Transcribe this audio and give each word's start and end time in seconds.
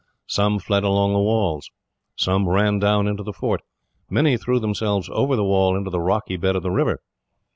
Some 0.25 0.57
fled 0.57 0.83
along 0.83 1.13
the 1.13 1.19
walls. 1.19 1.69
Some 2.15 2.49
ran 2.49 2.79
down 2.79 3.07
into 3.07 3.21
the 3.21 3.31
fort. 3.33 3.61
Many 4.09 4.35
threw 4.35 4.59
themselves 4.59 5.07
over 5.13 5.35
the 5.35 5.43
wall 5.45 5.77
into 5.77 5.91
the 5.91 5.99
rocky 6.01 6.37
bed 6.37 6.55
of 6.55 6.63
the 6.63 6.71
river. 6.71 7.01